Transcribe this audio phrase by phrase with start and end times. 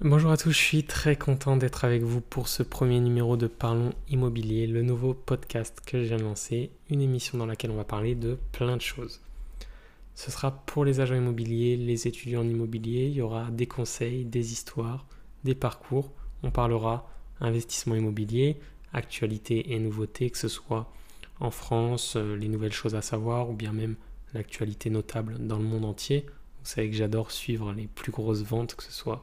[0.00, 3.48] Bonjour à tous, je suis très content d'être avec vous pour ce premier numéro de
[3.48, 7.76] Parlons Immobilier, le nouveau podcast que je viens de lancer, une émission dans laquelle on
[7.76, 9.20] va parler de plein de choses.
[10.14, 14.24] Ce sera pour les agents immobiliers, les étudiants en immobilier, il y aura des conseils,
[14.24, 15.04] des histoires,
[15.42, 16.12] des parcours,
[16.44, 17.10] on parlera
[17.40, 18.56] investissement immobilier,
[18.92, 20.92] actualité et nouveautés, que ce soit
[21.40, 23.96] en France, euh, les nouvelles choses à savoir ou bien même
[24.32, 26.24] l'actualité notable dans le monde entier.
[26.60, 29.22] Vous savez que j'adore suivre les plus grosses ventes, que ce soit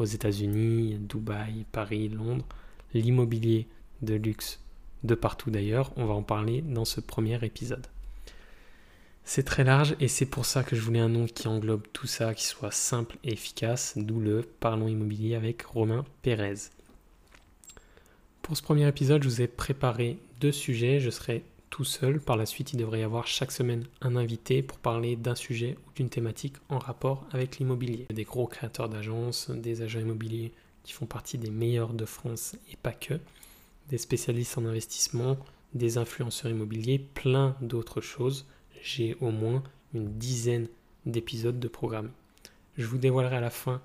[0.00, 2.46] aux États-Unis, Dubaï, Paris, Londres,
[2.94, 3.68] l'immobilier
[4.02, 4.60] de luxe
[5.04, 5.92] de partout d'ailleurs.
[5.96, 7.86] On va en parler dans ce premier épisode.
[9.24, 12.06] C'est très large et c'est pour ça que je voulais un nom qui englobe tout
[12.06, 16.70] ça, qui soit simple et efficace, d'où le Parlons immobilier avec Romain Pérez.
[18.42, 20.98] Pour ce premier épisode, je vous ai préparé deux sujets.
[20.98, 22.20] Je serai tout seul.
[22.20, 25.78] Par la suite, il devrait y avoir chaque semaine un invité pour parler d'un sujet
[25.86, 28.06] ou d'une thématique en rapport avec l'immobilier.
[28.12, 30.52] Des gros créateurs d'agences, des agents immobiliers
[30.82, 33.14] qui font partie des meilleurs de France et pas que,
[33.88, 35.38] des spécialistes en investissement,
[35.74, 38.46] des influenceurs immobiliers, plein d'autres choses.
[38.82, 39.62] J'ai au moins
[39.94, 40.68] une dizaine
[41.06, 42.10] d'épisodes de programme.
[42.76, 43.80] Je vous dévoilerai à la fin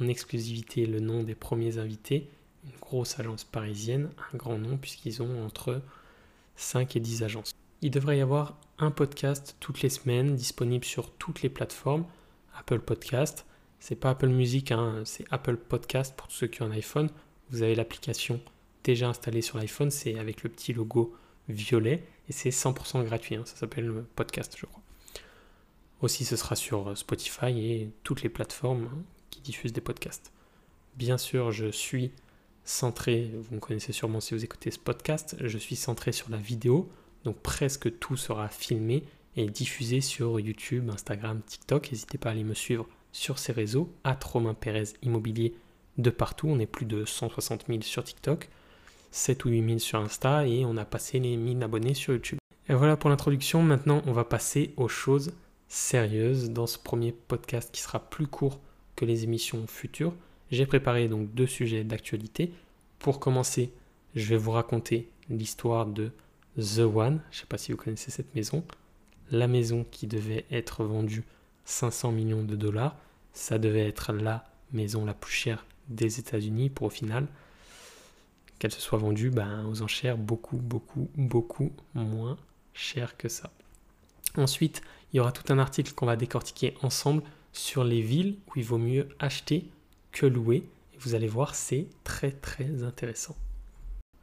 [0.00, 2.28] en exclusivité le nom des premiers invités,
[2.64, 5.82] une grosse agence parisienne, un grand nom puisqu'ils ont entre
[6.62, 7.52] 5 et 10 agences.
[7.82, 12.04] Il devrait y avoir un podcast toutes les semaines disponible sur toutes les plateformes.
[12.56, 13.46] Apple Podcast,
[13.80, 17.10] c'est pas Apple Music, hein, c'est Apple Podcast pour ceux qui ont un iPhone.
[17.50, 18.40] Vous avez l'application
[18.84, 21.16] déjà installée sur l'iPhone, c'est avec le petit logo
[21.48, 23.34] violet et c'est 100% gratuit.
[23.34, 23.42] Hein.
[23.44, 24.82] ça s'appelle podcast, je crois.
[26.00, 30.32] Aussi, ce sera sur Spotify et toutes les plateformes hein, qui diffusent des podcasts.
[30.96, 32.12] Bien sûr, je suis
[32.64, 36.36] centré, vous me connaissez sûrement si vous écoutez ce podcast, je suis centré sur la
[36.36, 36.90] vidéo,
[37.24, 39.04] donc presque tout sera filmé
[39.36, 41.90] et diffusé sur YouTube, Instagram, TikTok.
[41.90, 45.54] N'hésitez pas à aller me suivre sur ces réseaux, à Romain Pérez Immobilier
[45.98, 46.48] de partout.
[46.48, 48.48] On est plus de 160 000 sur TikTok,
[49.10, 52.38] 7 ou 8 000 sur Insta et on a passé les 1000 abonnés sur YouTube.
[52.68, 53.62] Et voilà pour l'introduction.
[53.62, 55.32] Maintenant, on va passer aux choses
[55.68, 58.60] sérieuses dans ce premier podcast qui sera plus court
[58.96, 60.14] que les émissions futures.
[60.52, 62.52] J'ai préparé donc deux sujets d'actualité.
[62.98, 63.72] Pour commencer,
[64.14, 66.12] je vais vous raconter l'histoire de
[66.58, 67.22] The One.
[67.30, 68.62] Je ne sais pas si vous connaissez cette maison.
[69.30, 71.24] La maison qui devait être vendue
[71.64, 72.98] 500 millions de dollars.
[73.32, 77.26] Ça devait être la maison la plus chère des États-Unis pour au final
[78.58, 82.36] qu'elle se soit vendue ben, aux enchères beaucoup, beaucoup, beaucoup moins
[82.74, 83.50] cher que ça.
[84.36, 84.82] Ensuite,
[85.12, 87.22] il y aura tout un article qu'on va décortiquer ensemble
[87.54, 89.70] sur les villes où il vaut mieux acheter
[90.12, 90.64] que louer.
[90.94, 93.36] Et vous allez voir, c'est très très intéressant.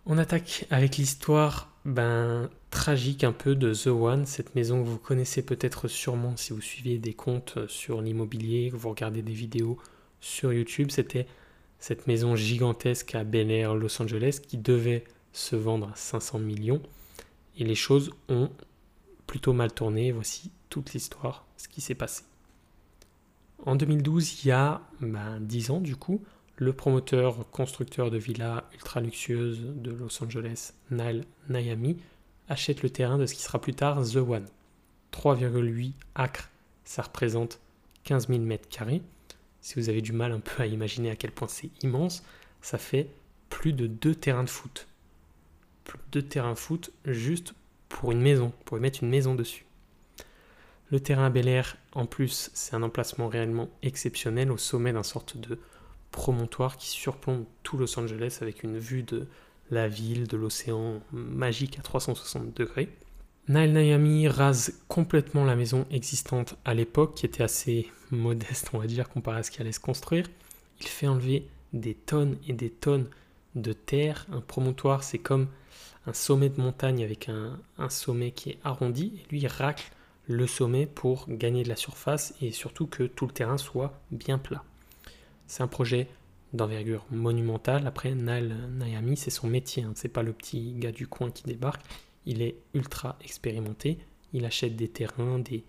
[0.06, 4.98] On attaque avec l'histoire ben, tragique un peu de The One, cette maison que vous
[4.98, 9.78] connaissez peut-être sûrement si vous suivez des comptes sur l'immobilier, que vous regardez des vidéos
[10.22, 10.92] sur YouTube.
[10.92, 11.28] C'était
[11.80, 16.82] cette maison gigantesque à Bel Air, Los Angeles, qui devait se vendre à 500 millions.
[17.58, 18.50] Et les choses ont
[19.28, 20.12] plutôt mal tourné.
[20.12, 22.24] Voici toute l'histoire, ce qui s'est passé.
[23.66, 25.08] En 2012, il y a 10
[25.68, 26.24] ben, ans du coup,
[26.56, 31.98] le promoteur constructeur de villas ultra luxueuses de Los Angeles, Nile Nayami,
[32.48, 34.46] achète le terrain de ce qui sera plus tard The One.
[35.12, 36.50] 3,8 acres,
[36.84, 37.60] ça représente
[38.04, 39.02] 15 000 mètres carrés.
[39.62, 42.24] Si vous avez du mal un peu à imaginer à quel point c'est immense,
[42.62, 43.08] ça fait
[43.50, 44.88] plus de deux terrains de foot.
[45.84, 47.54] Plus de deux terrains de foot juste
[47.90, 49.66] pour une maison, pour y mettre une maison dessus.
[50.92, 55.38] Le terrain Bel Air, en plus, c'est un emplacement réellement exceptionnel au sommet d'un sorte
[55.38, 55.60] de
[56.12, 59.28] promontoire qui surplombe tout Los Angeles avec une vue de
[59.70, 62.90] la ville, de l'océan magique à 360 degrés.
[63.48, 68.88] Nile Nayami rase complètement la maison existante à l'époque, qui était assez modeste, on va
[68.88, 70.26] dire, comparé à ce qu'il allait se construire.
[70.82, 73.08] Il fait enlever des tonnes et des tonnes
[73.54, 74.26] de terre.
[74.32, 75.48] Un promontoire, c'est comme
[76.08, 79.92] un sommet de montagne avec un, un sommet qui est arrondi, et lui, il racle
[80.30, 84.38] le sommet pour gagner de la surface et surtout que tout le terrain soit bien
[84.38, 84.64] plat.
[85.48, 86.08] C'est un projet
[86.54, 87.88] d'envergure monumentale.
[87.88, 89.82] Après, Nal Nayami, c'est son métier.
[89.82, 89.94] Hein.
[89.96, 91.82] C'est pas le petit gars du coin qui débarque.
[92.28, 93.98] Il est ultra expérimenté.
[94.32, 95.64] Il achète des terrains, des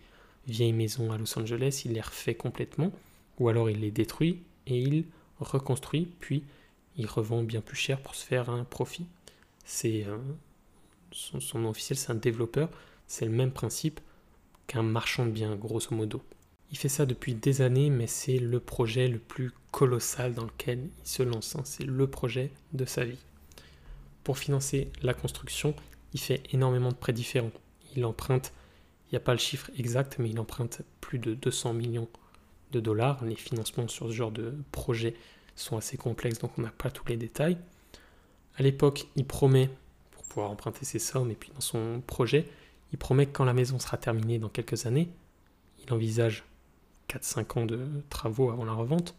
[0.47, 2.93] vieilles maisons à Los Angeles, il les refait complètement,
[3.39, 5.07] ou alors il les détruit et il
[5.39, 6.45] reconstruit, puis
[6.97, 9.07] il revend bien plus cher pour se faire un profit.
[9.65, 10.19] C'est euh,
[11.13, 12.69] son, son nom officiel, c'est un développeur.
[13.07, 14.01] C'est le même principe
[14.71, 16.23] qu'un marchand de biens, grosso modo.
[16.71, 20.79] Il fait ça depuis des années, mais c'est le projet le plus colossal dans lequel
[20.79, 21.57] il se lance.
[21.57, 21.63] Hein.
[21.65, 23.19] C'est le projet de sa vie.
[24.23, 25.75] Pour financer la construction,
[26.15, 27.51] il fait énormément de prêts différents.
[27.97, 28.53] Il emprunte,
[29.09, 32.09] il n'y a pas le chiffre exact, mais il emprunte plus de 200 millions
[32.71, 33.25] de dollars.
[33.25, 35.15] Les financements sur ce genre de projet
[35.57, 37.59] sont assez complexes, donc on n'a pas tous les détails.
[38.57, 39.69] À l'époque, il promet,
[40.13, 42.47] pour pouvoir emprunter ses sommes, et puis dans son projet,
[42.93, 45.11] il promet que quand la maison sera terminée dans quelques années,
[45.85, 46.45] il envisage
[47.09, 49.15] 4-5 ans de travaux avant la revente,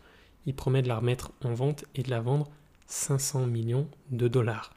[0.46, 2.50] il promet de la remettre en vente et de la vendre
[2.88, 4.74] 500 millions de dollars.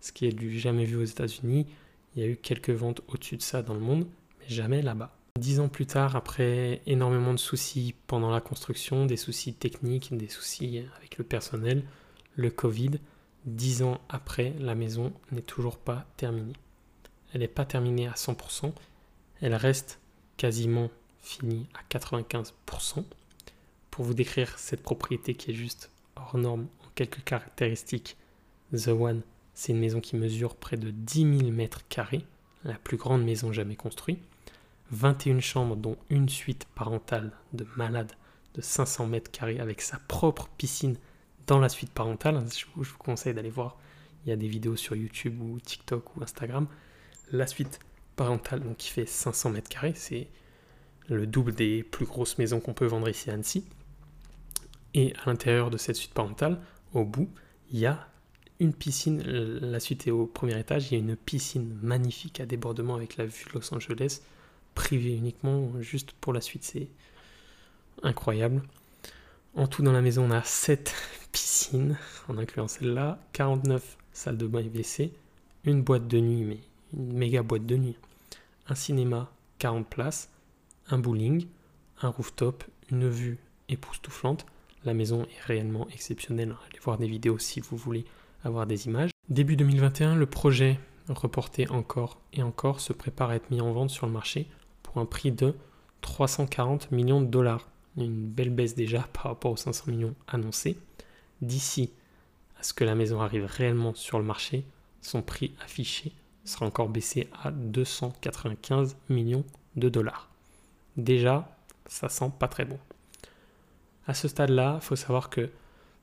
[0.00, 1.66] Ce qui est du jamais vu aux États-Unis.
[2.14, 4.06] Il y a eu quelques ventes au-dessus de ça dans le monde,
[4.40, 5.16] mais jamais là-bas.
[5.38, 10.28] Dix ans plus tard, après énormément de soucis pendant la construction, des soucis techniques, des
[10.28, 11.84] soucis avec le personnel,
[12.36, 12.98] le Covid,
[13.46, 16.52] dix ans après, la maison n'est toujours pas terminée.
[17.32, 18.72] Elle n'est pas terminée à 100%,
[19.40, 20.00] elle reste
[20.36, 20.90] quasiment
[21.20, 23.04] finie à 95%.
[23.90, 28.16] Pour vous décrire cette propriété qui est juste hors norme en quelques caractéristiques,
[28.72, 29.22] The One,
[29.54, 32.24] c'est une maison qui mesure près de 10 000 mètres carrés,
[32.64, 34.20] la plus grande maison jamais construite
[34.92, 38.12] 21 chambres, dont une suite parentale de malade
[38.54, 40.96] de 500 mètres carrés avec sa propre piscine
[41.46, 42.44] dans la suite parentale.
[42.54, 43.78] Je vous, conseille d'aller voir.
[44.24, 46.66] Il y a des vidéos sur YouTube ou TikTok ou Instagram.
[47.30, 47.80] La suite
[48.16, 50.28] parentale, qui fait 500 mètres carrés, c'est
[51.08, 53.64] le double des plus grosses maisons qu'on peut vendre ici à Annecy.
[54.94, 56.60] Et à l'intérieur de cette suite parentale,
[56.92, 57.30] au bout,
[57.70, 58.08] il y a
[58.60, 59.22] une piscine.
[59.22, 60.90] La suite est au premier étage.
[60.90, 64.20] Il y a une piscine magnifique à débordement avec la vue de Los Angeles
[64.74, 66.88] privé uniquement, juste pour la suite, c'est
[68.02, 68.62] incroyable.
[69.54, 70.94] En tout, dans la maison, on a 7
[71.32, 71.98] piscines,
[72.28, 75.12] en incluant celle-là, 49 salles de bain et WC,
[75.64, 76.58] une boîte de nuit, mais
[76.96, 77.96] une méga boîte de nuit,
[78.68, 80.30] un cinéma, 40 places,
[80.88, 81.46] un bowling,
[82.00, 84.46] un rooftop, une vue époustouflante.
[84.84, 86.56] La maison est réellement exceptionnelle.
[86.68, 88.04] Allez voir des vidéos si vous voulez
[88.44, 89.10] avoir des images.
[89.28, 90.78] Début 2021, le projet
[91.08, 94.48] reporté encore et encore se prépare à être mis en vente sur le marché
[94.96, 95.54] un prix de
[96.00, 97.68] 340 millions de dollars.
[97.96, 100.78] Une belle baisse déjà par rapport aux 500 millions annoncés.
[101.40, 101.92] D'ici
[102.58, 104.64] à ce que la maison arrive réellement sur le marché,
[105.00, 106.12] son prix affiché
[106.44, 109.44] sera encore baissé à 295 millions
[109.76, 110.28] de dollars.
[110.96, 111.56] Déjà,
[111.86, 112.78] ça sent pas très bon.
[114.06, 115.50] À ce stade-là, il faut savoir que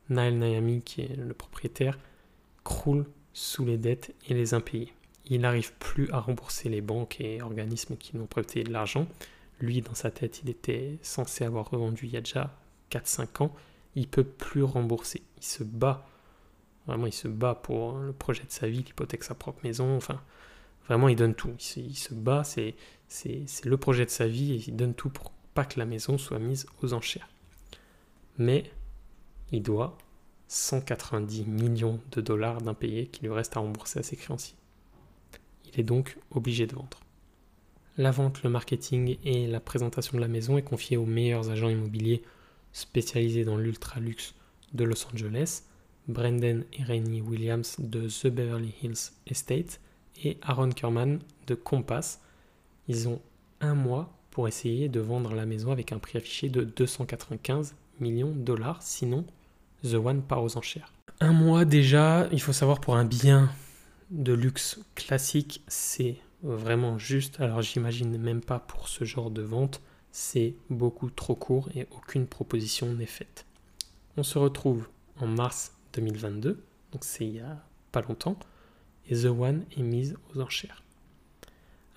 [0.10, 1.98] Nail Nayami, qui est le propriétaire,
[2.64, 4.94] croule sous les dettes et les impayés
[5.30, 9.08] il n'arrive plus à rembourser les banques et organismes qui n'ont prêté de l'argent.
[9.60, 12.56] Lui, dans sa tête, il était censé avoir revendu il y a déjà
[12.92, 13.56] 4-5 ans.
[13.96, 15.22] Il peut plus rembourser.
[15.38, 16.06] Il se bat.
[16.88, 18.80] Vraiment, il se bat pour le projet de sa vie.
[18.80, 19.96] Il hypothèque sa propre maison.
[19.96, 20.22] Enfin,
[20.88, 21.54] vraiment, il donne tout.
[21.78, 22.44] Il se, bat.
[22.44, 22.76] C'est,
[23.08, 26.18] c'est, le projet de sa vie et il donne tout pour pas que la maison
[26.18, 27.30] soit mise aux enchères.
[28.38, 28.72] Mais
[29.52, 29.98] il doit
[30.48, 34.56] 190 millions de dollars d'impayés qui lui reste à rembourser à ses créanciers.
[35.72, 37.00] Il est donc obligé de vendre.
[37.98, 41.70] La vente, le marketing et la présentation de la maison est confiée aux meilleurs agents
[41.70, 42.24] immobiliers
[42.72, 44.36] spécialisés dans l'ultra luxe
[44.74, 45.64] de Los Angeles,
[46.10, 49.80] Brendan et Rainey Williams de The Beverly Hills Estate
[50.24, 52.20] et Aaron Kerman de Compass.
[52.88, 53.22] Ils ont
[53.62, 58.32] un mois pour essayer de vendre la maison avec un prix affiché de 295 millions
[58.32, 59.26] de dollars, sinon
[59.84, 60.92] The One part aux enchères.
[61.20, 63.50] Un mois déjà, il faut savoir pour un bien
[64.10, 67.40] de luxe classique, c'est vraiment juste.
[67.40, 72.26] Alors j'imagine même pas pour ce genre de vente, c'est beaucoup trop court et aucune
[72.26, 73.46] proposition n'est faite.
[74.18, 74.88] On se retrouve
[75.20, 77.58] en mars 2022, donc c'est il y a
[77.92, 78.38] pas longtemps,
[79.10, 80.84] et The One est mise aux enchères.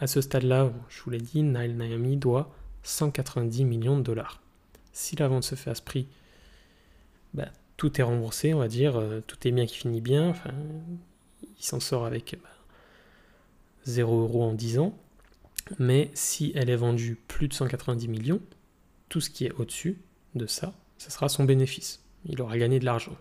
[0.01, 2.53] À ce stade-là, je vous l'ai dit, Nile Naomi doit
[2.83, 4.41] 190 millions de dollars.
[4.93, 6.09] Si la vente se fait à ce prix,
[7.35, 10.35] bah, tout est remboursé, on va dire, euh, tout est bien qui finit bien.
[11.59, 12.37] Il s'en sort avec
[13.85, 14.99] 0 bah, euros en 10 ans.
[15.79, 18.41] Mais si elle est vendue plus de 190 millions,
[19.09, 19.99] tout ce qui est au-dessus
[20.35, 22.03] de ça, ce sera son bénéfice.
[22.27, 23.17] Il aura gagné de l'argent.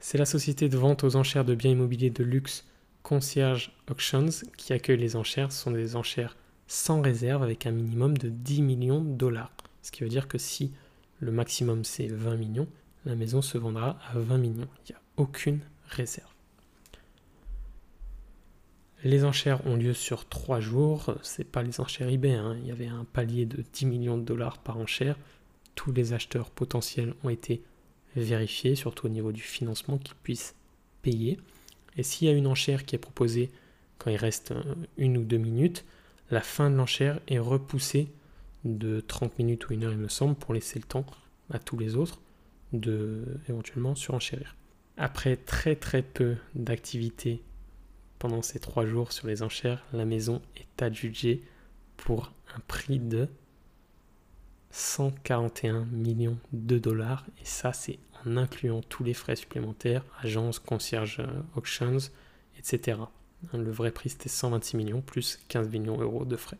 [0.00, 2.64] C'est la société de vente aux enchères de biens immobiliers de luxe
[3.02, 5.50] Concierge Auctions qui accueille les enchères.
[5.50, 6.36] Ce sont des enchères
[6.68, 9.50] sans réserve avec un minimum de 10 millions de dollars.
[9.82, 10.72] Ce qui veut dire que si
[11.18, 12.68] le maximum c'est 20 millions,
[13.06, 14.68] la maison se vendra à 20 millions.
[14.86, 16.28] Il n'y a aucune réserve.
[19.04, 21.14] Les enchères ont lieu sur trois jours.
[21.22, 22.34] C'est pas les enchères eBay.
[22.34, 22.56] Hein.
[22.60, 25.16] Il y avait un palier de 10 millions de dollars par enchère.
[25.74, 27.62] Tous les acheteurs potentiels ont été
[28.20, 30.54] vérifiés, surtout au niveau du financement, qu'ils puissent
[31.02, 31.38] payer.
[31.96, 33.50] Et s'il y a une enchère qui est proposée
[33.98, 34.62] quand il reste euh,
[34.96, 35.84] une ou deux minutes,
[36.30, 38.08] la fin de l'enchère est repoussée
[38.64, 41.06] de 30 minutes ou une heure, il me semble, pour laisser le temps
[41.50, 42.20] à tous les autres
[42.72, 44.54] de éventuellement surenchérir.
[44.96, 47.40] Après très très peu d'activité
[48.18, 51.42] pendant ces trois jours sur les enchères, la maison est adjugée
[51.96, 53.28] pour un prix de
[54.70, 57.24] 141 millions de dollars.
[57.40, 61.22] Et ça, c'est en incluant tous les frais supplémentaires, agences, concierge,
[61.56, 61.98] auctions,
[62.58, 62.98] etc.
[63.52, 66.58] Le vrai prix c'était 126 millions plus 15 millions d'euros de frais.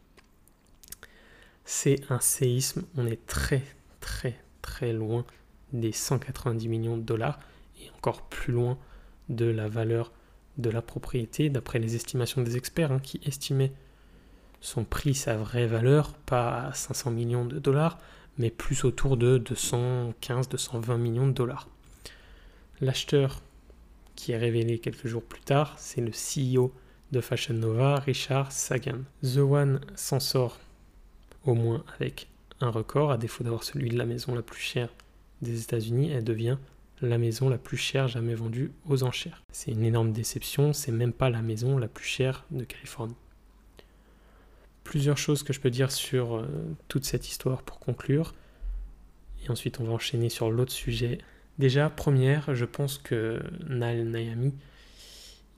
[1.65, 3.63] C'est un séisme, on est très
[4.01, 5.25] très très loin
[5.73, 7.39] des 190 millions de dollars
[7.83, 8.79] et encore plus loin
[9.29, 10.13] de la valeur
[10.57, 13.73] de la propriété d'après les estimations des experts hein, qui estimaient
[14.61, 17.99] son prix, sa vraie valeur, pas à 500 millions de dollars,
[18.39, 21.69] mais plus autour de 215-220 millions de dollars.
[22.81, 23.43] L'acheteur
[24.15, 26.73] qui est révélé quelques jours plus tard, c'est le CEO
[27.13, 29.01] de Fashion Nova, Richard Sagan.
[29.23, 30.59] The One s'en sort
[31.45, 32.29] au moins avec
[32.61, 34.91] un record, à défaut d'avoir celui de la maison la plus chère
[35.43, 36.59] des États-Unis, elle devient
[37.01, 39.43] la maison la plus chère jamais vendue aux enchères.
[39.53, 43.15] C'est une énorme déception, c'est même pas la maison la plus chère de Californie
[44.89, 46.47] plusieurs choses que je peux dire sur euh,
[46.89, 48.35] toute cette histoire pour conclure.
[49.45, 51.19] Et ensuite, on va enchaîner sur l'autre sujet.
[51.59, 54.55] Déjà, première, je pense que Nal Nayami,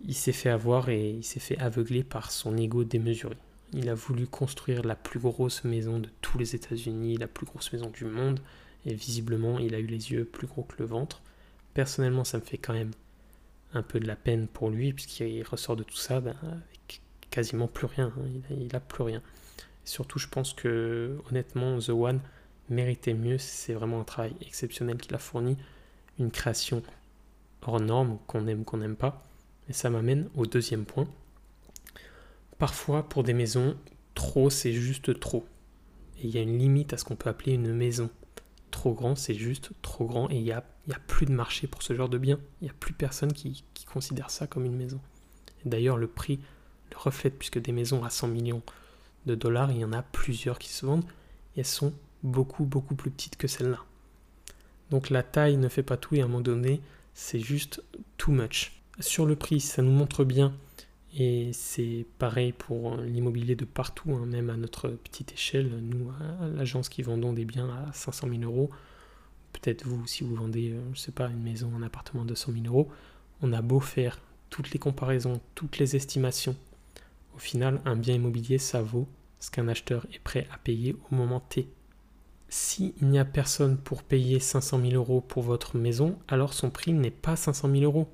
[0.05, 3.37] il s'est fait avoir et il s'est fait aveugler par son ego démesuré.
[3.73, 7.73] Il a voulu construire la plus grosse maison de tous les États-Unis, la plus grosse
[7.73, 8.41] maison du monde,
[8.85, 11.23] et visiblement, il a eu les yeux plus gros que le ventre.
[11.73, 12.91] Personnellement, ça me fait quand même
[13.75, 17.69] un peu de la peine pour lui, puisqu'il ressort de tout ça ben, avec quasiment
[17.69, 18.13] plus rien.
[18.17, 18.41] Hein.
[18.51, 19.23] Il, a, plus rien.
[19.85, 22.21] surtout, je pense que honnêtement, The One
[22.69, 23.39] méritait mieux.
[23.39, 25.57] C'est vraiment un travail exceptionnel qu'il a fourni.
[26.19, 26.83] Une création
[27.63, 29.27] hors norme, qu'on aime, qu'on n'aime pas.
[29.69, 31.09] Et ça m'amène au deuxième point.
[32.59, 33.77] Parfois, pour des maisons,
[34.15, 35.47] trop, c'est juste trop.
[36.19, 38.11] Et il y a une limite à ce qu'on peut appeler une maison.
[38.71, 40.29] Trop grand, c'est juste trop grand.
[40.31, 40.59] Et il n'y a,
[40.93, 42.39] a, plus de marché pour ce genre de bien.
[42.61, 45.01] Il n'y a plus personne qui, qui considère ça comme une maison.
[45.65, 46.41] D'ailleurs, le prix
[46.91, 48.63] le reflète, puisque des maisons à 100 millions
[49.27, 51.05] de dollars, il y en a plusieurs qui se vendent,
[51.57, 51.93] et elles sont
[52.23, 53.79] beaucoup, beaucoup plus petites que celles-là.
[54.91, 56.81] Donc la taille ne fait pas tout, et à un moment donné,
[57.15, 57.83] c'est juste
[58.17, 58.81] too much.
[58.99, 60.55] Sur le prix, ça nous montre bien,
[61.17, 66.47] et c'est pareil pour l'immobilier de partout, hein, même à notre petite échelle, nous, à
[66.49, 68.71] l'agence qui vendons des biens à 500 000 euros,
[69.53, 72.53] peut-être vous, si vous vendez, euh, je sais pas, une maison, un appartement de 100
[72.53, 72.89] 000 euros,
[73.43, 74.21] on a beau faire
[74.51, 76.57] toutes les comparaisons, toutes les estimations,
[77.35, 79.09] au final, un bien immobilier, ça vaut
[79.39, 81.69] ce qu'un acheteur est prêt à payer au moment T.
[82.49, 86.93] S'il n'y a personne pour payer 500 000 euros pour votre maison, alors son prix
[86.93, 88.09] n'est pas 500 000 euros.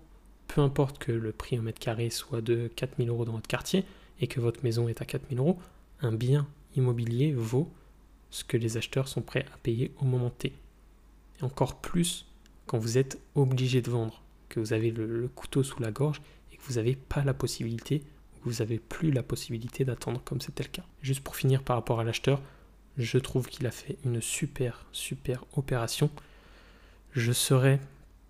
[0.47, 3.49] Peu importe que le prix au mètre carré soit de 4 000 euros dans votre
[3.49, 3.85] quartier
[4.21, 5.59] et que votre maison est à 4 000 euros,
[6.01, 6.47] un bien
[6.77, 7.73] immobilier vaut
[8.31, 10.53] ce que les acheteurs sont prêts à payer au moment T.
[11.41, 12.27] Et encore plus
[12.67, 16.21] quand vous êtes obligé de vendre, que vous avez le, le couteau sous la gorge
[16.53, 18.03] et que vous n'avez pas la possibilité
[18.47, 20.85] vous n'avez plus la possibilité d'attendre comme c'était le cas.
[21.03, 22.41] Juste pour finir par rapport à l'acheteur,
[22.97, 26.11] je trouve qu'il a fait une super, super opération.
[27.11, 27.81] Je serais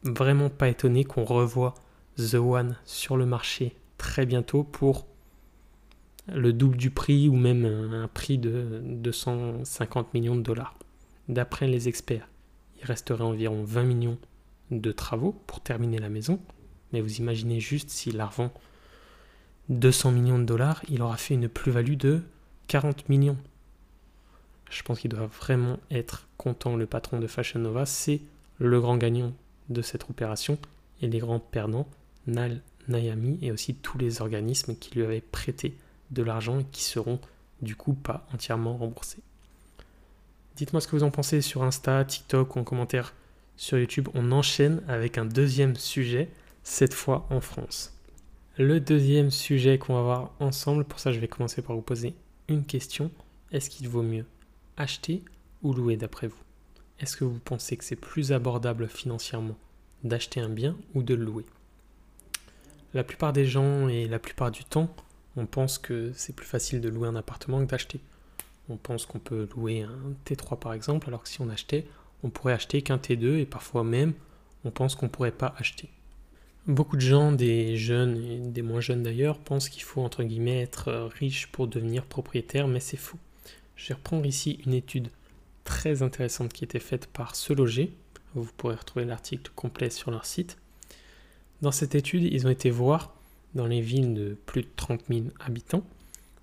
[0.03, 1.75] vraiment pas étonné qu'on revoie
[2.17, 5.07] The One sur le marché très bientôt pour
[6.29, 10.79] le double du prix ou même un prix de 250 millions de dollars.
[11.29, 12.29] D'après les experts,
[12.79, 14.19] il resterait environ 20 millions
[14.71, 16.41] de travaux pour terminer la maison.
[16.93, 18.27] Mais vous imaginez juste s'il la
[19.69, 22.23] 200 millions de dollars, il aura fait une plus-value de
[22.69, 23.37] 40 millions.
[24.71, 27.87] Je pense qu'il doit vraiment être content, le patron de Fashion Nova.
[27.87, 28.21] C'est
[28.59, 29.33] le grand gagnant
[29.69, 30.59] de cette opération
[31.03, 31.89] et les grands perdants,
[32.27, 35.77] Nal Nayami et aussi tous les organismes qui lui avaient prêté
[36.11, 37.21] de l'argent et qui seront
[37.63, 39.23] du coup pas entièrement remboursés.
[40.57, 43.15] Dites-moi ce que vous en pensez sur Insta, TikTok ou en commentaire
[43.57, 44.09] sur YouTube.
[44.15, 46.31] On enchaîne avec un deuxième sujet,
[46.63, 47.96] cette fois en France.
[48.59, 52.15] Le deuxième sujet qu'on va voir ensemble, pour ça je vais commencer par vous poser
[52.49, 53.11] une question.
[53.53, 54.25] Est-ce qu'il vaut mieux
[54.79, 55.23] acheter
[55.63, 56.41] ou louer d'après vous?
[56.99, 59.59] Est-ce que vous pensez que c'est plus abordable financièrement
[60.05, 61.45] d'acheter un bien ou de le louer?
[62.95, 64.89] La plupart des gens et la plupart du temps,
[65.37, 68.01] on pense que c'est plus facile de louer un appartement que d'acheter.
[68.71, 71.87] On pense qu'on peut louer un T3 par exemple, alors que si on achetait,
[72.23, 74.15] on pourrait acheter qu'un T2 et parfois même
[74.65, 75.91] on pense qu'on ne pourrait pas acheter.
[76.67, 80.63] Beaucoup de gens, des jeunes et des moins jeunes d'ailleurs, pensent qu'il faut entre guillemets
[80.63, 83.19] être euh, riche pour devenir propriétaire, mais c'est faux.
[83.77, 85.09] Je vais reprendre ici une étude
[85.63, 87.93] très intéressante qui été faite par Se Loger.
[88.35, 90.59] Vous pourrez retrouver l'article complet sur leur site.
[91.63, 93.15] Dans cette étude, ils ont été voir
[93.55, 95.85] dans les villes de plus de 30 000 habitants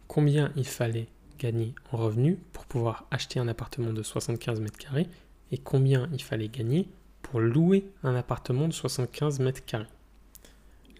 [0.07, 5.07] combien il fallait gagner en revenus pour pouvoir acheter un appartement de 75 mètres carrés
[5.51, 6.87] et combien il fallait gagner
[7.21, 9.87] pour louer un appartement de 75 mètres carrés.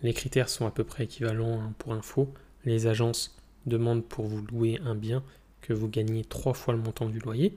[0.04, 2.34] Les critères sont à peu près équivalents hein, pour info.
[2.66, 5.24] Les agences demandent pour vous louer un bien
[5.62, 7.56] que vous gagnez trois fois le montant du loyer.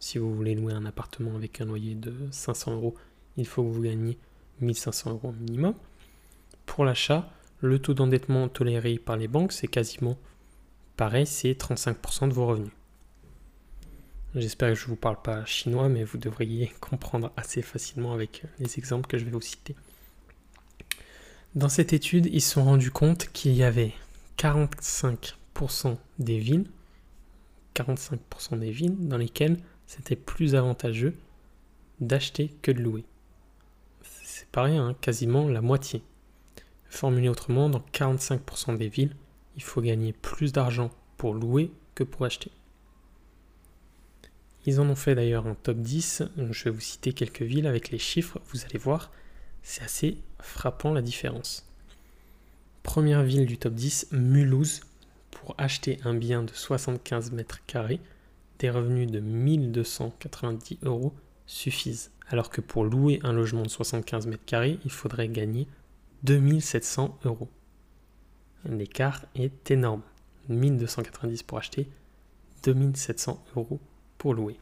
[0.00, 2.94] Si vous voulez louer un appartement avec un loyer de 500 euros,
[3.36, 4.18] il faut que vous gagniez
[4.60, 5.74] 1500 euros minimum.
[6.66, 7.30] Pour l'achat,
[7.60, 10.18] le taux d'endettement toléré par les banques, c'est quasiment
[10.96, 12.72] pareil, c'est 35% de vos revenus.
[14.34, 18.42] J'espère que je ne vous parle pas chinois, mais vous devriez comprendre assez facilement avec
[18.58, 19.74] les exemples que je vais vous citer.
[21.54, 23.94] Dans cette étude, ils se sont rendus compte qu'il y avait
[24.36, 26.66] 45% des villes,
[27.74, 31.14] 45% des villes dans lesquelles c'était plus avantageux
[32.00, 33.04] d'acheter que de louer.
[34.02, 36.02] C'est pareil, hein, quasiment la moitié.
[36.90, 39.16] Formulé autrement, dans 45% des villes,
[39.56, 42.52] il faut gagner plus d'argent pour louer que pour acheter.
[44.66, 47.90] Ils en ont fait d'ailleurs un top 10, je vais vous citer quelques villes avec
[47.90, 49.10] les chiffres, vous allez voir,
[49.62, 51.66] c'est assez frappant la différence.
[52.82, 54.80] Première ville du top 10, Mulhouse,
[55.30, 58.00] pour acheter un bien de 75 mètres carrés,
[58.58, 61.12] des revenus de 1290 euros
[61.46, 62.10] suffisent.
[62.28, 65.66] Alors que pour louer un logement de 75 mètres carrés, il faudrait gagner
[66.24, 67.48] 2700 euros.
[68.64, 70.02] L'écart est énorme.
[70.48, 71.88] 1290 pour acheter,
[72.64, 73.80] 2700 euros
[74.16, 74.56] pour louer.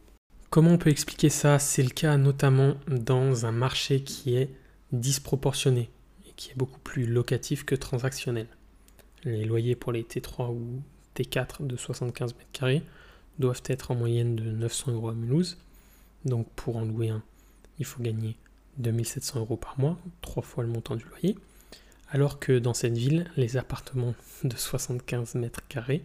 [0.50, 1.58] Comment on peut expliquer ça?
[1.58, 4.50] C'est le cas notamment dans un marché qui est
[5.00, 5.90] disproportionné
[6.26, 8.46] et qui est beaucoup plus locatif que transactionnel.
[9.24, 10.82] Les loyers pour les T3 ou
[11.16, 12.82] T4 de 75 mètres carrés
[13.38, 15.58] doivent être en moyenne de 900 euros à Mulhouse.
[16.24, 17.22] Donc pour en louer un,
[17.78, 18.36] il faut gagner
[18.78, 21.36] 2700 euros par mois, trois fois le montant du loyer.
[22.10, 26.04] Alors que dans cette ville, les appartements de 75 mètres carrés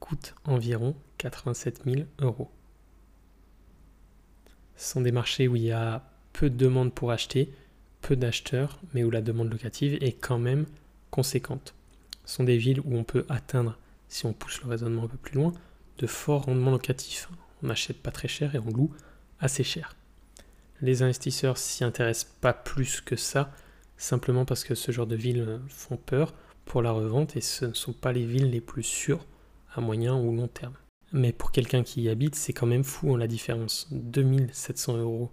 [0.00, 2.50] coûtent environ 87 000 euros.
[4.76, 7.52] Ce sont des marchés où il y a peu de demandes pour acheter,
[8.00, 10.66] peu d'acheteurs, mais où la demande locative est quand même
[11.10, 11.74] conséquente.
[12.24, 13.78] Ce sont des villes où on peut atteindre,
[14.08, 15.52] si on pousse le raisonnement un peu plus loin,
[15.98, 17.28] de forts rendements locatifs.
[17.62, 18.90] On n'achète pas très cher et on loue
[19.38, 19.96] assez cher.
[20.80, 23.52] Les investisseurs s'y intéressent pas plus que ça,
[23.96, 26.32] simplement parce que ce genre de villes font peur
[26.64, 29.26] pour la revente et ce ne sont pas les villes les plus sûres
[29.74, 30.74] à moyen ou long terme.
[31.12, 33.88] Mais pour quelqu'un qui y habite, c'est quand même fou en hein, la différence.
[33.90, 35.30] 2700 euros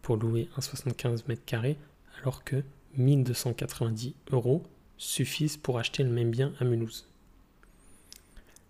[0.00, 1.76] pour louer un 75 mètres carrés,
[2.20, 2.62] alors que
[2.96, 4.62] 1290 euros
[4.96, 7.06] suffisent pour acheter le même bien à Mulhouse.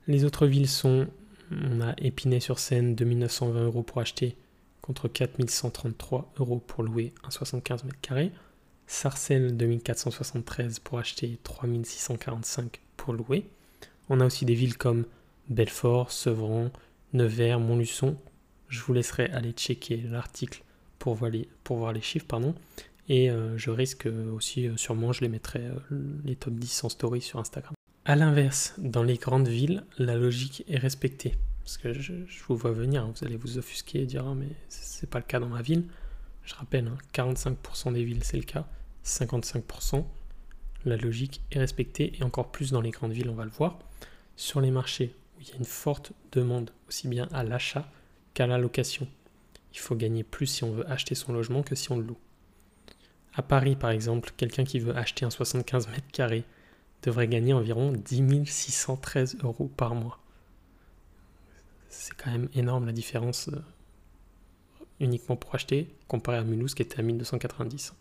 [0.06, 1.06] Les autres villes sont,
[1.50, 4.37] on a Épinay-sur-Seine, 2920 euros pour acheter,
[4.82, 8.32] contre 4133 euros pour louer un 75 mètres carrés.
[8.87, 13.46] Sarcelles, 2473 pour acheter, 3645 pour louer.
[14.08, 15.04] On a aussi des villes comme
[15.50, 16.70] Belfort, Sevran,
[17.12, 18.16] Nevers, Montluçon.
[18.68, 20.62] Je vous laisserai aller checker l'article
[20.98, 22.26] pour voir les, chiffres.
[23.09, 26.88] Et euh, je risque aussi, euh, sûrement, je les mettrai euh, les top 10 en
[26.88, 27.73] story sur Instagram.
[28.05, 31.35] A l'inverse, dans les grandes villes, la logique est respectée.
[31.61, 32.12] Parce que je,
[32.47, 33.12] vous vois venir, hein.
[33.14, 35.85] vous allez vous offusquer et dire ah, mais c'est pas le cas dans ma ville.
[36.44, 38.66] Je rappelle, 45% hein, des villes c'est le cas,
[39.05, 40.05] 55%.
[40.85, 43.79] La logique est respectée et encore plus dans les grandes villes, on va le voir.
[44.37, 47.90] Sur les marchés où il y a une forte demande aussi bien à l'achat
[48.33, 49.07] qu'à la location.
[49.75, 52.18] Il faut gagner plus si on veut acheter son logement que si on le loue.
[53.38, 56.42] À Paris, par exemple, quelqu'un qui veut acheter un 75 mètres carrés
[57.05, 60.18] devrait gagner environ 10 613 euros par mois.
[61.88, 63.62] C'est quand même énorme la différence euh,
[64.98, 67.94] uniquement pour acheter comparé à Mulhouse qui était à 1290.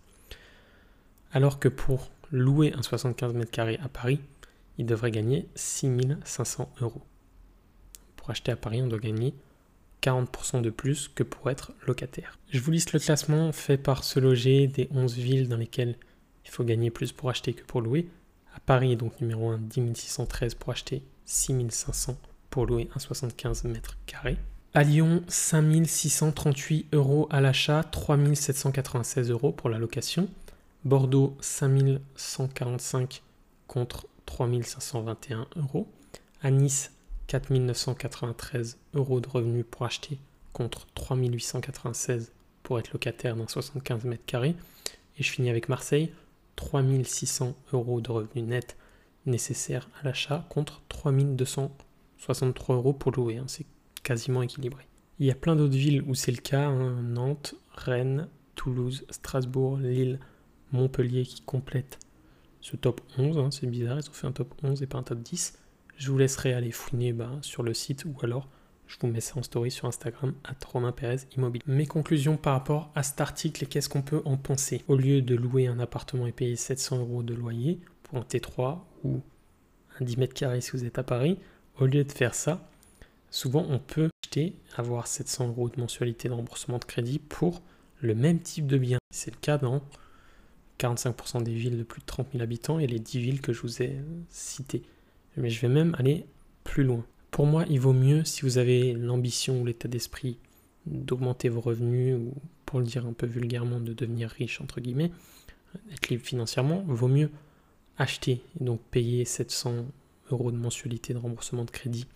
[1.31, 4.19] Alors que pour louer un 75 mètres carrés à Paris,
[4.79, 7.03] il devrait gagner 6500 euros
[8.31, 9.33] acheter à Paris, on doit gagner
[10.01, 12.37] 40% de plus que pour être locataire.
[12.49, 15.95] Je vous liste le classement fait par ce loger des 11 villes dans lesquelles
[16.45, 18.07] il faut gagner plus pour acheter que pour louer.
[18.55, 22.17] À Paris, donc numéro 1, 10 613 pour acheter, 6500
[22.49, 24.37] pour louer un 75 mètres carrés.
[24.73, 30.29] À Lyon, 5638 euros à l'achat, 3796 euros pour la location.
[30.85, 33.23] Bordeaux, 5145
[33.67, 35.87] contre 3521 euros.
[36.41, 36.91] À Nice,
[37.27, 40.17] 4993 euros de revenus pour acheter
[40.53, 42.31] contre 3896
[42.63, 44.55] pour être locataire d'un 75 mètres carrés.
[45.17, 46.11] Et je finis avec Marseille,
[46.55, 48.77] 3600 euros de revenus nets
[49.25, 53.37] nécessaires à l'achat contre 3263 euros pour louer.
[53.37, 53.45] Hein.
[53.47, 53.65] C'est
[54.03, 54.85] quasiment équilibré.
[55.19, 57.01] Il y a plein d'autres villes où c'est le cas, hein.
[57.01, 60.19] Nantes, Rennes, Toulouse, Strasbourg, Lille,
[60.71, 61.99] Montpellier qui complètent
[62.61, 63.37] ce top 11.
[63.37, 63.51] Hein.
[63.51, 65.57] C'est bizarre, ils ont fait un top 11 et pas un top 10.
[65.97, 68.47] Je vous laisserai aller fouiner bah, sur le site ou alors
[68.85, 71.63] je vous mets ça en story sur Instagram à Romain Pérez Immobilier.
[71.67, 74.83] Mes conclusions par rapport à cet article et qu'est-ce qu'on peut en penser?
[74.87, 78.79] Au lieu de louer un appartement et payer 700 euros de loyer pour un T3
[79.03, 79.21] ou
[79.99, 81.39] un 10 mètres carrés si vous êtes à Paris,
[81.79, 82.69] au lieu de faire ça,
[83.31, 87.63] souvent on peut acheter, avoir 700 euros de mensualité de remboursement de crédit pour
[88.01, 88.99] le même type de bien.
[89.11, 89.81] C'est le cas dans
[90.79, 93.61] 45% des villes de plus de 30 000 habitants et les 10 villes que je
[93.61, 94.83] vous ai citées.
[95.37, 96.25] Mais je vais même aller
[96.63, 97.05] plus loin.
[97.31, 100.37] Pour moi, il vaut mieux si vous avez l'ambition ou l'état d'esprit
[100.85, 102.33] d'augmenter vos revenus ou,
[102.65, 105.11] pour le dire un peu vulgairement, de devenir riche, entre guillemets,
[105.91, 107.29] être libre financièrement, vaut mieux
[107.97, 109.85] acheter et donc payer 700
[110.31, 112.07] euros de mensualité de remboursement de crédit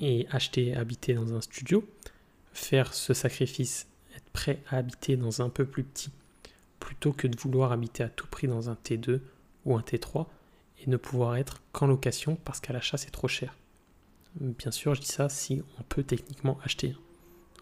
[0.00, 1.86] et acheter, habiter dans un studio,
[2.52, 6.10] faire ce sacrifice, être prêt à habiter dans un peu plus petit,
[6.78, 9.20] plutôt que de vouloir habiter à tout prix dans un T2
[9.64, 10.26] ou un T3
[10.80, 13.54] et ne pouvoir être qu'en location parce qu'à l'achat c'est trop cher.
[14.40, 16.94] Bien sûr, je dis ça si on peut techniquement acheter.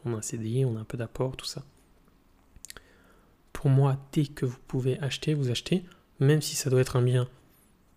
[0.05, 1.65] On a un CDI, on a un peu d'apport, tout ça.
[3.53, 5.85] Pour moi, dès que vous pouvez acheter, vous achetez,
[6.21, 7.29] même si ça doit être un bien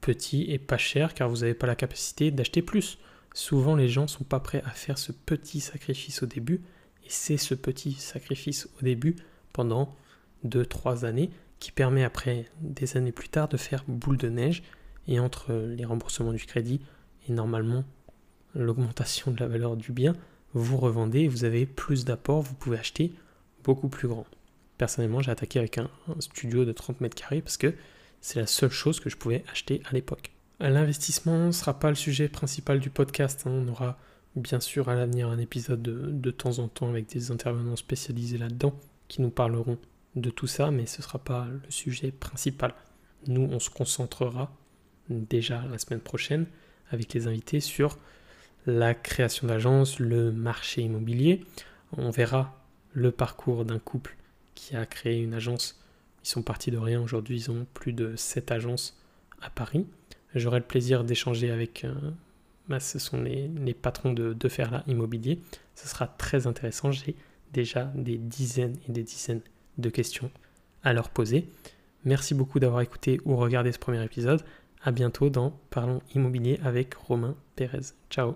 [0.01, 2.97] petit et pas cher, car vous n'avez pas la capacité d'acheter plus.
[3.34, 6.62] Souvent, les gens ne sont pas prêts à faire ce petit sacrifice au début,
[7.03, 9.17] et c'est ce petit sacrifice au début
[9.53, 9.95] pendant
[10.45, 11.29] 2-3 années
[11.60, 14.63] qui permet après des années plus tard de faire boule de neige
[15.10, 16.80] et entre les remboursements du crédit
[17.28, 17.84] et normalement
[18.56, 20.15] l'augmentation de la valeur du bien,
[20.54, 23.12] vous revendez, vous avez plus d'apport, vous pouvez acheter
[23.63, 24.26] beaucoup plus grand.
[24.78, 27.74] Personnellement, j'ai attaqué avec un, studio de 30 mètres carrés parce que
[28.22, 30.32] c'est la seule chose que je pouvais acheter à l'époque.
[30.60, 33.43] L'investissement ne sera pas le sujet principal du podcast.
[33.45, 33.52] Hein.
[33.52, 33.98] On aura
[34.36, 38.38] bien sûr à l'avenir un épisode de, de, temps en temps avec des intervenants spécialisés
[38.38, 38.74] là-dedans
[39.08, 39.78] qui nous parleront
[40.15, 42.74] de tout ça, mais ce ne sera pas le sujet principal.
[43.28, 44.52] Nous, on se concentrera
[45.10, 46.45] déjà la semaine prochaine
[46.91, 47.98] avec les invités sur
[48.65, 51.45] la création d'agence, le marché immobilier.
[51.98, 52.60] On verra
[52.93, 54.15] le parcours d'un couple
[54.56, 55.82] qui a créé une agence.
[56.24, 57.02] Ils sont partis de rien.
[57.02, 59.00] Aujourd'hui, ils ont plus de 7 agences
[59.41, 59.88] à Paris.
[60.36, 61.86] J'aurai le plaisir d'échanger avec.
[61.86, 61.93] Euh,
[62.67, 65.39] bah, ce sont les, patrons de, de Ferla Immobilier.
[65.74, 66.91] Ce sera très intéressant.
[66.91, 67.15] J'ai
[67.52, 69.41] déjà des dizaines et des dizaines
[69.80, 70.30] de questions
[70.84, 71.50] à leur poser.
[72.06, 74.43] Merci beaucoup d'avoir écouté ou regardé ce premier épisode.
[74.82, 77.94] À bientôt dans Parlons Immobilier avec Romain Pérez.
[78.10, 78.36] Ciao